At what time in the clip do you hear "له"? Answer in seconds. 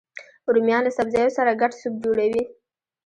0.85-0.91